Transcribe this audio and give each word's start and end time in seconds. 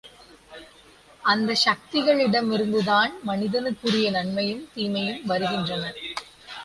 அந்தச் 1.23 1.61
சக்திகளிடம் 1.65 2.49
இருந்துதான் 2.51 3.13
மனிதனுக்குரிய 3.23 4.09
நன்மையும் 4.11 4.67
தீமையும் 4.73 5.21
வருகின்றன. 5.25 5.83